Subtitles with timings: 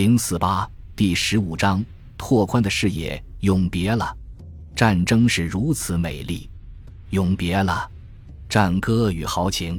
[0.00, 1.84] 零四八第十五章：
[2.16, 4.16] 拓宽的视野，永别了。
[4.74, 6.48] 战争是如此美丽，
[7.10, 7.86] 永别了。
[8.48, 9.78] 战歌与豪情，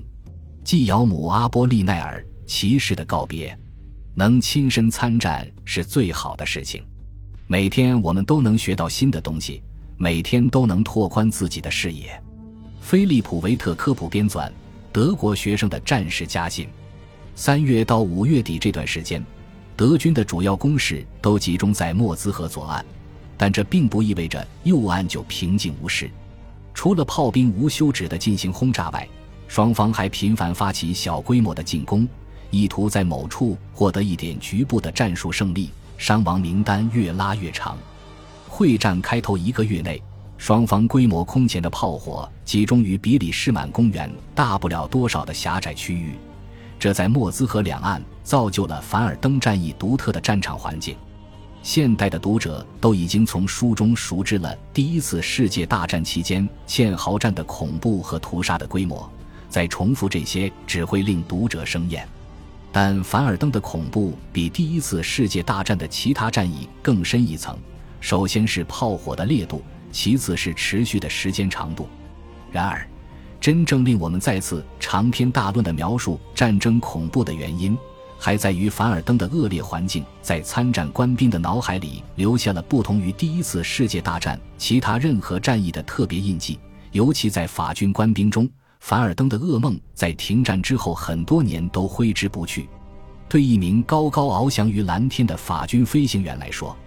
[0.64, 3.58] 继尧姆阿波利奈尔骑士的告别。
[4.14, 6.84] 能亲身参战是最好的事情。
[7.48, 9.64] 每天我们都能学到新的东西，
[9.98, 12.22] 每天都能拓宽自己的视野。
[12.80, 14.48] 菲利普维特科普编纂
[14.94, 16.66] 《德国学生的战时家信》。
[17.36, 19.26] 三月到五月底这段时间，
[19.82, 22.86] 德军的主要攻势都集中在莫兹河左岸，
[23.36, 26.08] 但这并不意味着右岸就平静无事。
[26.72, 29.10] 除了炮兵无休止的进行轰炸外，
[29.48, 32.08] 双方还频繁发起小规模的进攻，
[32.52, 35.72] 意图在某处获得一点局部的战术胜利。
[35.98, 37.76] 伤亡名单越拉越长。
[38.48, 40.00] 会战开头一个月内，
[40.38, 46.14] 双方规模空前的炮火集中于比里士满公园大不了多少的狭窄区域。
[46.82, 50.98] 这在莫兹河两岸造就了凡尔登战役独特的战场环境。
[51.62, 59.08] 现代的读者都已经从书中熟知了第一次世界大战期间堑壕战的恐怖和屠杀的规模，
[59.48, 62.04] 再重复这些只会令读者生厌。
[62.72, 67.56] 但凡尔登的恐怖比第一次世界大战的其他战役更深一层。
[68.00, 69.62] 首先是炮火的烈度，
[69.92, 71.88] 其次是持续的时间长度。
[72.52, 72.84] 然而。
[73.42, 77.76] 真正令我们再次长篇大论地描述战争恐怖的原因，
[78.20, 86.60] 还在于凡尔登的恶劣环境在参战官兵的脑海里留下了不同于第一次世界大战其他任何战役的特别印记。
[86.92, 88.48] 尤其在法军官兵中，
[88.80, 92.70] 凡尔登的噩梦在停战之后很多年都挥之不去。
[93.28, 96.78] 对一名高高翱翔于蓝天的法军飞行员来说，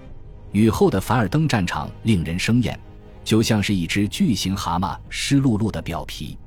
[0.53, 2.79] 雨后的凡尔登战场令人生厌，
[3.25, 6.39] 就像是一只巨型蛤蟆湿漉漉的表皮。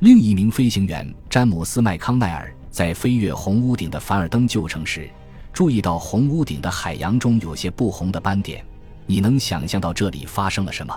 [0.00, 5.08] 另一名飞行员詹姆斯·麦康奈尔在飞越红屋顶的凡尔登旧城时，
[5.54, 8.62] 注意到红屋顶的海洋中有些不红的斑点。
[9.06, 10.94] 你能想象到这里发生了什么？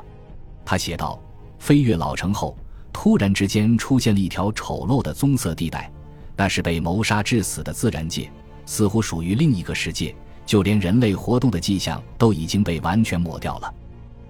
[0.65, 1.17] 他写道
[1.59, 2.57] ：“飞越老城后，
[2.91, 5.89] 突然之间出现了一条丑陋的棕色地带，
[6.35, 8.29] 那是被谋杀致死的自然界，
[8.65, 10.13] 似乎属于另一个世界。
[10.45, 13.73] 就连人类活动的迹象都已经被完全抹掉了，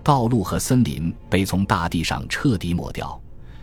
[0.03, 3.19] 道路和森林被从大地上彻底抹掉。”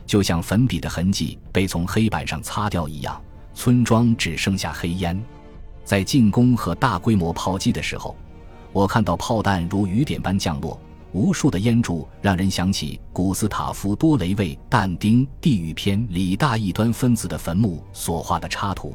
[0.06, 3.20] 就像粉笔的痕迹被从黑板上擦掉一样，
[3.54, 5.20] 村庄只剩下黑烟。
[5.84, 8.16] 在进攻和大规模炮击的时候，
[8.72, 10.80] 我看到炮弹如雨点般降落，
[11.12, 18.94] 无数的烟柱让人想起古斯塔夫·多雷为《但丁地狱篇》里大异端分子的坟墓所画的插图。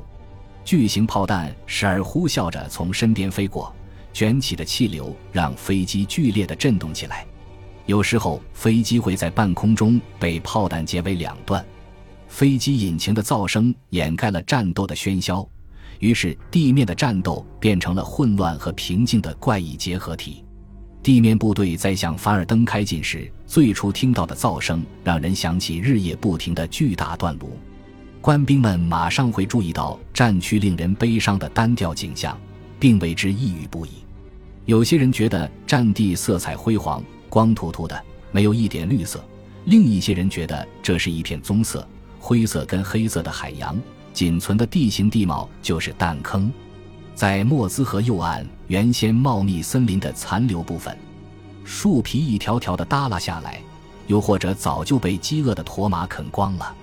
[0.63, 3.73] 巨型炮弹时而呼啸着从身边飞过，
[4.13, 7.25] 卷起的气流让飞机剧烈的震动起来。
[7.88, 11.66] 有时候，飞机会在半空中被炮弹截为两段，
[12.28, 15.47] 飞机引擎的噪声掩盖了战斗的喧嚣，
[16.00, 20.44] 于是地面的战斗变成了混乱和平静的怪异结合体。
[21.03, 27.58] 地面部队在向凡尔登开进时，最初听到的噪声让人想起日夜不停的巨大断炉，
[28.22, 32.40] 官兵们马上会注意到战区令人悲伤的单调景象，
[32.80, 33.90] 并为之抑郁不已。
[34.66, 37.03] 有些人觉得战地色彩辉煌。
[37.31, 38.03] 光秃秃的，
[38.34, 39.24] 没有一点绿色。
[39.64, 41.88] 另一些人觉得这是一片棕色、
[42.19, 43.80] 灰色跟黑色的海洋，
[44.12, 46.52] 仅存的地形地貌就是弹坑。
[47.16, 50.97] 在莫兹河右岸，原先茂密森林的残留部分，
[51.64, 53.62] 树皮一条条的耷拉下来，
[54.08, 56.75] 又或者早就被饥饿的驼马啃光了。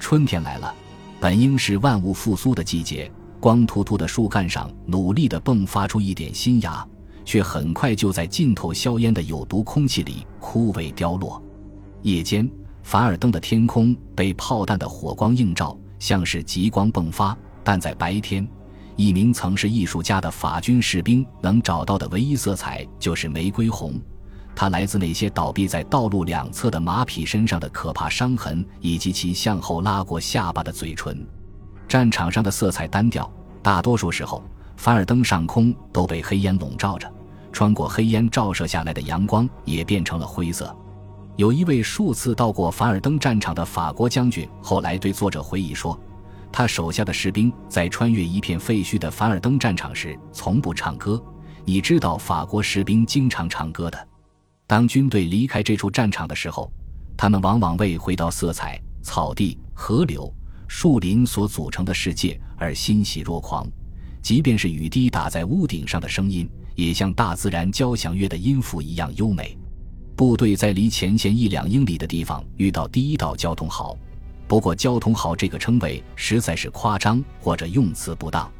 [0.00, 0.74] 春天来了，
[1.20, 6.84] 本应是万物复苏的季节，光秃秃的树干上努力地迸发出一点新芽。
[7.24, 11.42] 却很快就在尽头硝烟的有毒空气里枯萎凋落。
[12.02, 12.48] 夜间，
[12.82, 18.46] 凡尔登的天空被炮弹的火光映照，像是极光迸发；但在白天，
[18.96, 23.98] 一名曾是艺术家的法军士兵能找到的唯一色彩就是玫瑰红，
[24.54, 31.26] 它来自那些倒闭在道路两侧的马匹身上的可怕伤痕，以及其向后拉过下巴的嘴唇。
[31.88, 33.30] 战场上的色彩单调，
[33.62, 34.42] 大多数时候。
[34.84, 37.10] 凡尔登上空都被黑烟笼罩着，
[37.50, 40.76] 穿过黑烟照射下来的阳光也变成了灰色。
[41.36, 45.98] 有一位数次到过凡尔登战场的法国将军后来对作者回忆说
[46.52, 51.18] ：“他手下的士兵在穿越一片废墟的凡尔登战场时从不唱歌。
[51.64, 54.08] 你知道法国士兵经常唱歌的。
[54.66, 56.70] 当军队离开这处战场的时候，
[57.16, 60.30] 他们往往为回到色彩、草地、河流、
[60.68, 63.66] 树林所组成的世界而欣喜若狂。”
[64.24, 69.54] 即便是雨滴打在屋顶上的声音，也像大自然交响乐的音符一样优美。
[70.16, 73.94] 部队在离前线一两英里的地方遇到第一道交通壕，
[74.48, 78.50] 不过“交通壕”这个称谓实在是夸张或者用词不当。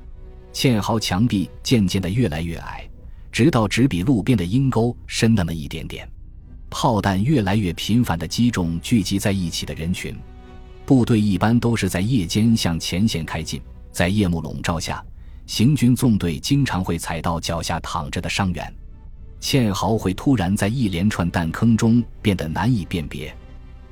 [0.53, 2.87] 堑壕墙壁渐渐的越来越矮，
[3.33, 6.07] 直到只比路边的阴沟深那么一点点。
[6.69, 10.15] 炮弹越来越频繁的击中聚集在一起的人群。
[10.85, 15.03] 部队一般都是在夜间向前线开进，在夜幕笼罩下，
[15.47, 18.75] 行军纵队经常会踩到脚下躺着的伤员。
[19.41, 23.35] 堑壕会突然在一连串弹坑中变得难以辨别，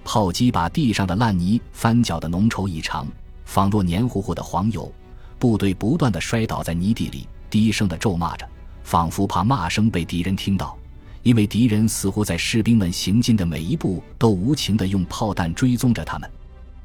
[0.03, 3.07] 炮击把地上的烂泥翻搅得浓稠异常，
[3.45, 4.91] 仿若黏糊糊的黄油。
[5.39, 8.49] 部队不断的摔倒在泥地里，低声的咒骂着，
[8.83, 10.79] 仿佛怕骂声被敌人听到，
[11.23, 16.31] 因为敌人似乎在士兵们行进的每一步都无情的用炮弹追踪着他们。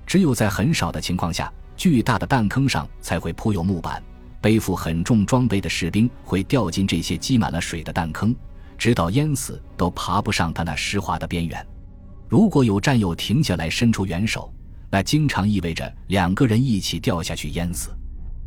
[0.06, 4.04] 只有在很少的情况下，巨大的弹坑上才会铺有木板。
[4.48, 8.34] 背负很重装备的士兵会掉进这些积满了水的弹坑，
[8.78, 11.68] 直到淹死都爬不上他那湿滑的边缘。
[12.30, 14.50] 如果有战友停下来伸出援手，
[14.90, 17.90] 那经常意味着两个人一起掉下去淹死。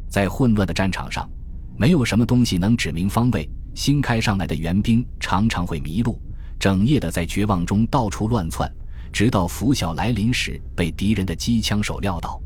[0.08, 1.29] 在混乱的战场上，
[1.76, 3.46] 没有什么东西能指明方位。
[3.75, 6.19] 新开上来的援兵常常会迷路，
[6.58, 8.73] 整夜的在绝望中到处乱窜，
[9.12, 12.41] 直到拂晓来临时被敌人的机枪手撂倒。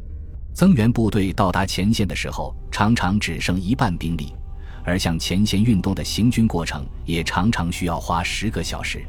[0.54, 4.32] 增援部队到达前线的时候，常常只剩一半兵力，
[4.84, 9.04] 而向前线运动的行军过程也常常需要花十个小时。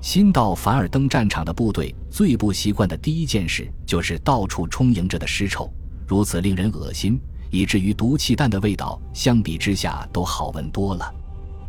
[0.00, 5.68] 新到凡尔登战场的部队最不习惯的第一件事就是到处充盈着的尸臭，
[6.06, 7.20] 如此令人恶心。
[7.48, 11.12] 以至于毒气弹的味道相比之下都好闻多了。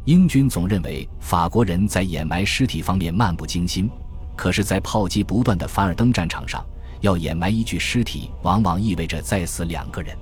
[0.05, 3.89] 英军总认为法国人在掩埋尸体方面漫不经心，
[4.35, 6.65] 可是，在炮击不断的凡尔登战场上，
[7.01, 10.15] 要掩埋一具尸体，往往意味着再死两个人。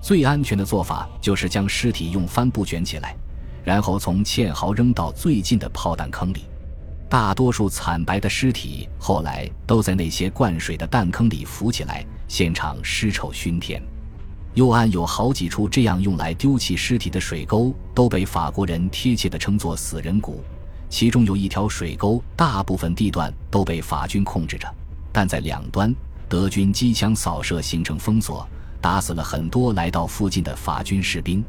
[0.00, 3.16] 最安全的做法就是将尸体用帆布卷起来，
[3.64, 6.44] 然后从堑壕扔到最近的炮弹坑里。
[7.08, 13.80] 大多数惨白的尸体后来都在那些灌水的弹坑里浮起来，现场尸臭熏天。
[14.54, 20.42] 右岸有好几处这样用来丢弃尸体的水沟，都被法国人贴切地称作“死人谷”。
[20.88, 24.66] 其中有一条水沟，大部分地段都被法军控制着，
[25.16, 25.96] 但在两端，
[26.28, 28.46] 德军机枪扫射形成封锁，
[28.82, 31.42] 打死了很多来到附近的法军士兵。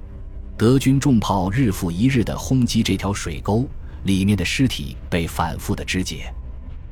[0.57, 3.67] 德军重炮日复一日地轰击这条水沟，
[4.03, 6.33] 里面的尸体被反复的肢解。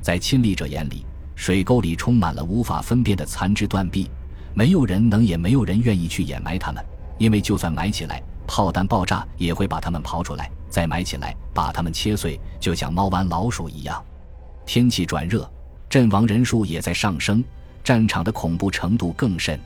[0.02, 4.10] 在亲历者眼里，水沟里充满了无法分辨的残肢断臂。
[4.52, 6.84] 没有人能，也没有人愿意去掩埋他们，
[7.16, 14.04] 因为就算埋起来，炮弹爆炸也会把他们刨出来，再埋起来，把他们切碎，就像猫玩老鼠一样。
[14.66, 15.50] 天气转热，
[15.88, 17.42] 阵亡人数也在上升，
[17.84, 19.58] 战场的恐怖程度更甚。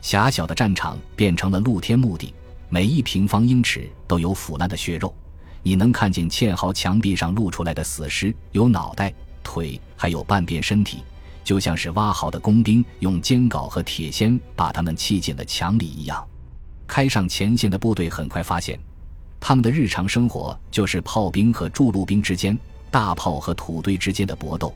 [0.00, 2.34] 狭小的战场变成了露天墓地，
[2.68, 5.14] 每一平方英尺都有腐烂的血肉，
[5.62, 9.14] 你能看见堑壕墙壁上露出来的死尸，有脑袋、
[9.44, 11.02] 腿，还有半边身体。
[11.44, 16.24] 就像是挖好的工兵用尖镐和铁锨把他们砌进了墙里一样。
[16.86, 18.78] 开上前线的部队很快发现，
[19.40, 22.56] 他们的日常生活就是炮兵和筑路兵之间、
[22.90, 24.74] 大炮和土堆之间的搏斗。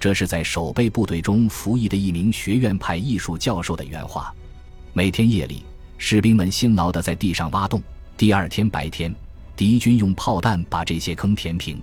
[0.00, 4.34] 这是在守备部队中服役的一名学院派艺术教授的原话。
[4.94, 5.62] 每天夜里，
[5.98, 7.78] 士兵们辛劳地在地上挖洞；
[8.16, 9.14] 第二天白天，
[9.54, 11.78] 敌军用炮弹把这些坑填平。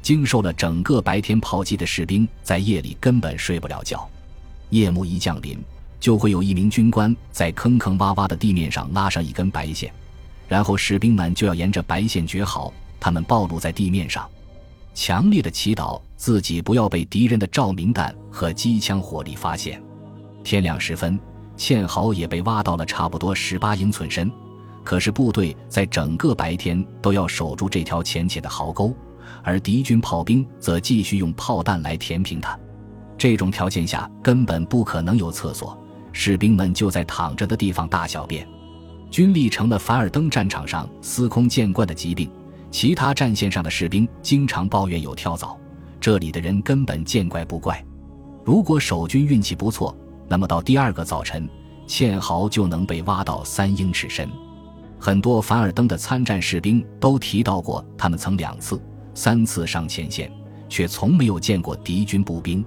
[0.00, 4.08] 经受了整个白天炮击的士兵，在夜里根本睡不了觉。
[4.70, 5.58] 夜幕一降临，
[5.98, 9.92] 就会有一名军官在坑坑洼洼的地面上拉上一根白线，
[10.46, 12.72] 然后士兵们就要沿着白线掘好。
[13.00, 14.28] 他们暴露在地面上，
[14.98, 19.80] 强烈的祈祷自己不要被敌人的照明弹和机枪火力发现。
[20.42, 21.16] 天亮时分，
[21.56, 24.28] 堑壕也被挖到了差不多十八英寸深，
[24.82, 28.92] 可是部队在整个白天都要守住这条浅浅的壕沟。
[29.44, 32.58] 而敌军炮兵则继续用炮弹来填平它。
[33.16, 35.78] 这种条件下根本不可能有厕所，
[36.12, 38.44] 士兵们就在躺着的地方大小便。
[39.12, 42.28] 军力成了凡尔登战场上司空见惯的疾病。
[42.70, 45.58] 其他战线上的士兵经常抱怨有跳蚤，
[46.00, 47.84] 这里的人根本见怪不怪。
[48.44, 49.96] 如果守军运气不错，
[50.28, 51.48] 那么到第二个早晨，
[51.86, 54.28] 堑壕就能被挖到三英尺深。
[54.98, 58.80] 很多凡尔登的参战士兵都提到过，他们曾两次。
[59.14, 60.30] 三次上前线，
[60.68, 62.64] 却从没有见过敌军步兵。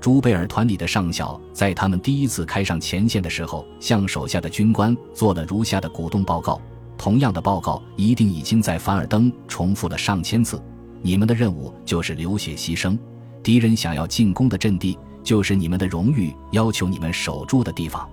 [0.00, 6.60] 朱贝尔团里的上校在他们第一次开上前线的时候，向手下的军官做了如下的鼓动报告。
[7.02, 10.62] 同样的报告一定已经在凡尔登重复了上千次。
[11.00, 12.96] 你们的任务就是流血牺牲，
[13.42, 18.08] 敌人想要进攻的阵地就是你们的荣誉要求你们守住的地方。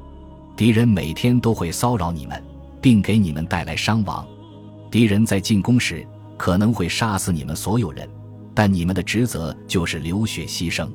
[0.57, 2.43] 敌人每天都会骚扰你们，
[2.81, 4.27] 并给你们带来伤亡。
[4.89, 6.03] 敌人在进攻时。
[6.35, 8.09] 可能会杀死你们所有人，
[8.55, 10.89] 但你们的职责就是流血牺牲。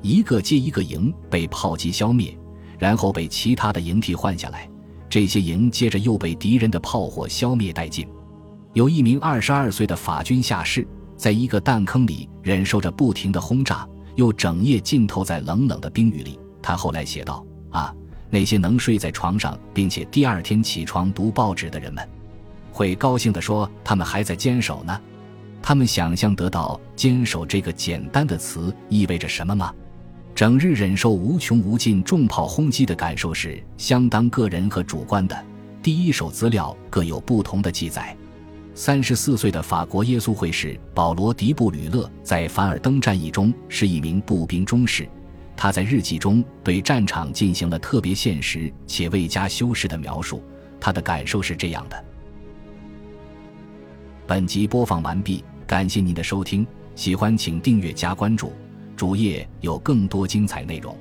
[0.00, 2.36] 一个接一个营被炮击消灭，
[2.80, 4.68] 然后被其他的营替换下来。
[5.12, 8.08] 这些营接着又被敌人的炮火消灭殆尽。
[8.72, 10.88] 有一名二十二岁的法军下士，
[11.18, 16.40] 在一个弹坑里忍受着不停的轰炸，又整夜浸透在冷冷的冰雨里。
[16.62, 17.94] 他后来写道：“啊，
[18.30, 22.08] 那些能睡在床上，并且第二天起床读报纸的人们，
[22.72, 24.98] 会高兴地说他们还在坚守呢。
[25.60, 29.74] 他们想象得到‘坚守’这个简单的词意味着什么吗？
[30.34, 35.44] 整日忍受无穷无尽重炮轰击的感受是相当个人和主观的。
[35.82, 38.16] 第一手资料各有不同的记载。”
[38.74, 45.06] 三十四岁的法国耶稣会士保罗·迪布吕勒在凡尔登战役中是一名步兵中士。
[45.54, 50.42] 他在日记中对战场进行了特别现实且未加修饰的描述。
[50.80, 52.04] 他的感受是这样的：
[54.26, 58.52] 本集播放完毕，感谢您的收听，喜欢请订阅加关注，
[59.02, 60.96] 主页有更多精彩内容。